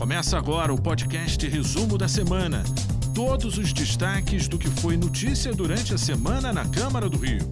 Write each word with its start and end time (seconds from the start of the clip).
Começa 0.00 0.38
agora 0.38 0.72
o 0.72 0.80
podcast 0.80 1.46
Resumo 1.46 1.98
da 1.98 2.08
Semana. 2.08 2.64
Todos 3.14 3.58
os 3.58 3.70
destaques 3.70 4.48
do 4.48 4.58
que 4.58 4.70
foi 4.80 4.96
notícia 4.96 5.52
durante 5.52 5.92
a 5.92 5.98
semana 5.98 6.54
na 6.54 6.64
Câmara 6.64 7.06
do 7.06 7.18
Rio. 7.18 7.46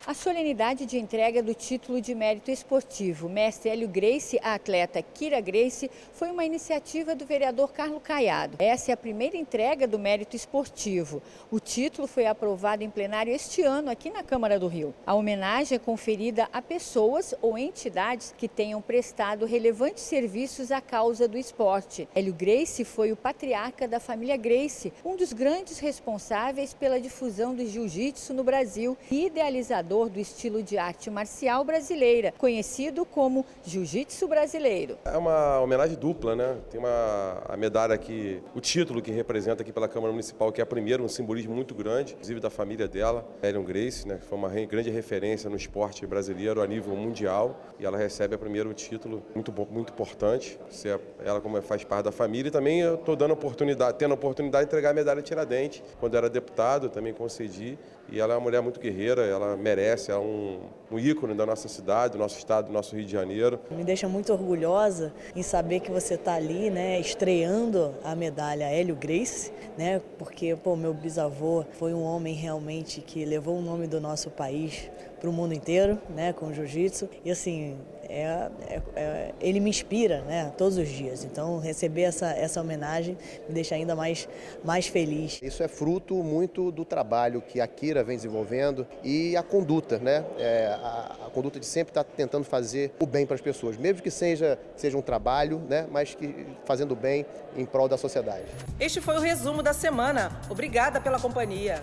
A 0.06 0.12
solenidade 0.12 0.84
de 0.84 0.98
entrega 0.98 1.42
do 1.42 1.54
título 1.54 1.98
de 1.98 2.14
mérito 2.14 2.50
esportivo 2.50 3.26
Mestre 3.26 3.70
Hélio 3.70 3.88
Grace 3.88 4.38
à 4.42 4.52
atleta 4.52 5.00
Kira 5.00 5.40
Grace 5.40 5.90
foi 6.12 6.30
uma 6.30 6.44
iniciativa 6.44 7.14
do 7.14 7.24
vereador 7.24 7.72
Carlos 7.72 8.02
Caiado. 8.04 8.56
Essa 8.58 8.90
é 8.90 8.94
a 8.94 8.98
primeira 8.98 9.34
entrega 9.34 9.88
do 9.88 9.98
mérito 9.98 10.36
esportivo. 10.36 11.22
O 11.50 11.58
título 11.58 12.06
foi 12.06 12.26
aprovado 12.26 12.84
em 12.84 12.90
plenário 12.90 13.32
este 13.32 13.62
ano 13.62 13.90
aqui 13.90 14.10
na 14.10 14.22
Câmara 14.22 14.58
do 14.58 14.68
Rio. 14.68 14.94
A 15.06 15.14
homenagem 15.14 15.76
é 15.76 15.78
conferida 15.78 16.50
a 16.52 16.60
pessoas 16.60 17.34
ou 17.40 17.56
entidades 17.56 18.34
que 18.36 18.46
tenham 18.46 18.82
prestado 18.82 19.46
relevantes 19.46 20.04
serviços 20.04 20.70
à 20.70 20.82
causa 20.82 21.26
do 21.26 21.38
esporte. 21.38 22.06
Hélio 22.14 22.34
Grace 22.34 22.84
foi 22.84 23.10
o 23.10 23.16
patriarca 23.16 23.88
da 23.88 23.98
família 23.98 24.36
Grace, 24.36 24.92
um 25.02 25.16
dos 25.16 25.32
grandes 25.32 25.78
responsáveis 25.78 26.74
pela 26.74 27.00
difusão 27.00 27.54
do 27.54 27.66
jiu-jitsu 27.66 28.34
no 28.34 28.44
Brasil 28.44 28.98
e 29.10 29.28
idealizador 29.28 29.93
do 29.94 30.18
estilo 30.18 30.62
de 30.62 30.76
arte 30.76 31.08
marcial 31.08 31.64
brasileira, 31.64 32.34
conhecido 32.36 33.04
como 33.04 33.46
Jiu-Jitsu 33.64 34.26
brasileiro. 34.26 34.98
É 35.04 35.16
uma 35.16 35.60
homenagem 35.60 35.96
dupla, 35.96 36.34
né? 36.34 36.56
Tem 36.68 36.80
uma 36.80 37.42
a 37.48 37.56
medalha 37.56 37.94
aqui, 37.94 38.42
o 38.54 38.60
título 38.60 39.00
que 39.00 39.12
representa 39.12 39.62
aqui 39.62 39.72
pela 39.72 39.86
Câmara 39.86 40.12
Municipal, 40.12 40.50
que 40.50 40.60
é 40.60 40.64
a 40.64 40.66
primeira, 40.66 41.02
um 41.02 41.08
simbolismo 41.08 41.54
muito 41.54 41.74
grande, 41.74 42.14
inclusive 42.14 42.40
da 42.40 42.50
família 42.50 42.88
dela, 42.88 43.24
Ellen 43.42 43.62
Grace, 43.62 44.06
né? 44.06 44.16
Que 44.16 44.26
foi 44.26 44.36
uma 44.36 44.48
grande 44.48 44.90
referência 44.90 45.48
no 45.48 45.56
esporte 45.56 46.04
brasileiro 46.06 46.60
a 46.60 46.66
nível 46.66 46.96
mundial 46.96 47.60
e 47.78 47.86
ela 47.86 47.96
recebe 47.96 48.34
o 48.34 48.38
primeiro 48.38 48.74
título 48.74 49.22
muito 49.34 49.52
muito 49.70 49.92
importante. 49.92 50.58
Ser 50.70 51.00
ela 51.24 51.40
como 51.40 51.60
faz 51.62 51.84
parte 51.84 52.06
da 52.06 52.12
família 52.12 52.48
e 52.48 52.50
também 52.50 52.80
eu 52.80 52.96
estou 52.96 53.14
dando 53.14 53.32
oportunidade, 53.32 53.96
tendo 53.98 54.10
a 54.10 54.14
oportunidade 54.14 54.64
de 54.64 54.70
entregar 54.70 54.90
a 54.90 54.94
medalha 54.94 55.22
Tiradentes 55.22 55.82
quando 56.00 56.16
era 56.16 56.28
deputado, 56.28 56.88
também 56.88 57.12
concedi 57.12 57.78
e 58.08 58.20
ela 58.20 58.34
é 58.34 58.36
uma 58.36 58.42
mulher 58.42 58.60
muito 58.60 58.80
guerreira, 58.80 59.24
ela 59.24 59.56
merece, 59.56 59.83
é 59.84 60.18
um, 60.18 60.60
um 60.90 60.98
ícone 60.98 61.34
da 61.34 61.46
nossa 61.46 61.68
cidade, 61.68 62.12
do 62.12 62.18
nosso 62.18 62.38
estado, 62.38 62.66
do 62.66 62.72
nosso 62.72 62.96
Rio 62.96 63.04
de 63.04 63.12
Janeiro. 63.12 63.60
Me 63.70 63.84
deixa 63.84 64.08
muito 64.08 64.32
orgulhosa 64.32 65.12
em 65.34 65.42
saber 65.42 65.80
que 65.80 65.90
você 65.90 66.14
está 66.14 66.34
ali, 66.34 66.70
né, 66.70 66.98
estreando 66.98 67.94
a 68.02 68.14
medalha 68.14 68.64
Hélio 68.64 68.96
Grace, 68.96 69.52
né, 69.76 70.00
porque 70.18 70.56
pô, 70.56 70.76
meu 70.76 70.94
bisavô 70.94 71.64
foi 71.72 71.92
um 71.92 72.02
homem 72.02 72.34
realmente 72.34 73.00
que 73.00 73.24
levou 73.24 73.58
o 73.58 73.62
nome 73.62 73.86
do 73.86 74.00
nosso 74.00 74.30
país 74.30 74.90
para 75.20 75.30
o 75.30 75.32
mundo 75.32 75.54
inteiro, 75.54 75.98
né, 76.14 76.32
com 76.32 76.46
o 76.46 76.52
jiu-jitsu. 76.52 77.08
E 77.24 77.30
assim, 77.30 77.76
é, 78.08 78.50
é, 78.68 78.82
é, 78.96 79.34
ele 79.40 79.60
me 79.60 79.70
inspira, 79.70 80.22
né, 80.22 80.52
todos 80.56 80.78
os 80.78 80.88
dias. 80.88 81.24
Então, 81.24 81.58
receber 81.58 82.02
essa, 82.02 82.26
essa 82.30 82.60
homenagem 82.60 83.16
me 83.48 83.54
deixa 83.54 83.74
ainda 83.74 83.94
mais, 83.94 84.28
mais 84.64 84.86
feliz. 84.86 85.40
Isso 85.42 85.62
é 85.62 85.68
fruto 85.68 86.14
muito 86.22 86.70
do 86.70 86.84
trabalho 86.84 87.40
que 87.40 87.60
a 87.60 87.66
Kira 87.66 88.02
vem 88.02 88.16
desenvolvendo 88.16 88.86
e 89.02 89.36
a 89.36 89.42
conduta, 89.42 89.98
né, 89.98 90.24
é, 90.38 90.66
a, 90.66 91.16
a, 91.26 91.30
conduta 91.30 91.58
de 91.58 91.66
sempre 91.66 91.90
estar 91.90 92.04
tentando 92.04 92.44
fazer 92.44 92.92
o 93.00 93.06
bem 93.06 93.26
para 93.26 93.34
as 93.34 93.40
pessoas, 93.40 93.76
mesmo 93.76 94.02
que 94.02 94.10
seja, 94.10 94.58
seja 94.76 94.96
um 94.96 95.02
trabalho, 95.02 95.60
né, 95.68 95.86
mas 95.90 96.14
que 96.14 96.46
fazendo 96.64 96.94
bem 96.94 97.26
em 97.56 97.64
prol 97.64 97.88
da 97.88 97.96
sociedade. 97.96 98.44
Este 98.78 99.00
foi 99.00 99.16
o 99.16 99.20
resumo 99.20 99.62
da 99.62 99.72
semana. 99.72 100.40
Obrigada 100.50 101.00
pela 101.00 101.18
companhia. 101.18 101.82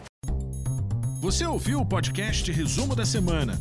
Você 1.21 1.45
ouviu 1.45 1.79
o 1.81 1.85
podcast 1.85 2.51
Resumo 2.51 2.95
da 2.95 3.06
Semana. 3.06 3.53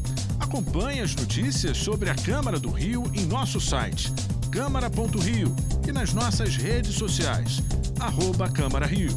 Acompanhe 0.50 1.00
as 1.00 1.14
notícias 1.14 1.78
sobre 1.78 2.10
a 2.10 2.14
Câmara 2.16 2.58
do 2.58 2.70
Rio 2.70 3.04
em 3.14 3.24
nosso 3.24 3.60
site 3.60 4.12
câmara.rio 4.50 5.54
e 5.86 5.92
nas 5.92 6.12
nossas 6.12 6.56
redes 6.56 6.96
sociais, 6.96 7.60
arroba 8.00 8.50
Câmara 8.50 8.84
Rio. 8.84 9.16